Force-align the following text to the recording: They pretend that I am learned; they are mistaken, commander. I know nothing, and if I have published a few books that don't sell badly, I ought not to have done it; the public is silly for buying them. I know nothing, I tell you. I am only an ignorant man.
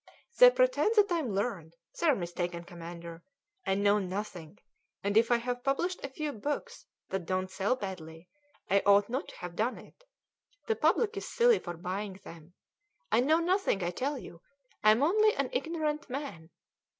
They 0.39 0.49
pretend 0.49 0.95
that 0.95 1.11
I 1.11 1.19
am 1.19 1.31
learned; 1.35 1.75
they 1.99 2.07
are 2.07 2.15
mistaken, 2.15 2.63
commander. 2.63 3.21
I 3.67 3.75
know 3.75 3.99
nothing, 3.99 4.57
and 5.03 5.15
if 5.15 5.29
I 5.29 5.37
have 5.37 5.63
published 5.63 6.03
a 6.03 6.09
few 6.09 6.33
books 6.33 6.87
that 7.09 7.27
don't 7.27 7.51
sell 7.51 7.75
badly, 7.75 8.27
I 8.67 8.79
ought 8.79 9.09
not 9.09 9.27
to 9.27 9.35
have 9.41 9.55
done 9.55 9.77
it; 9.77 10.03
the 10.65 10.75
public 10.75 11.17
is 11.17 11.27
silly 11.27 11.59
for 11.59 11.77
buying 11.77 12.19
them. 12.23 12.55
I 13.11 13.19
know 13.19 13.37
nothing, 13.37 13.83
I 13.83 13.91
tell 13.91 14.17
you. 14.17 14.41
I 14.83 14.89
am 14.89 15.03
only 15.03 15.35
an 15.35 15.51
ignorant 15.53 16.09
man. 16.09 16.49